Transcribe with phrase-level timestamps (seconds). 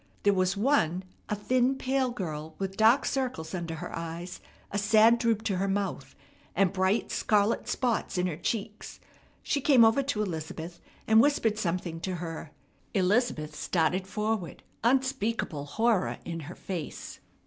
[0.23, 4.39] There was one, a thin, pale girl with dark circles under her eyes,
[4.71, 6.15] a sad droop to her mouth,
[6.55, 8.99] and bright scarlet spots in her cheeks.
[9.43, 12.49] She came over to Elizabeth, and whispered something to her.
[12.95, 17.19] Elizabeth started forward, unspeakable horror in her face.